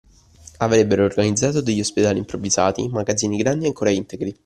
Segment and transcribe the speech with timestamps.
[0.57, 4.35] Avrebbero organizzato degli ospedali improvvisati, in magazzini grandi e ancora integri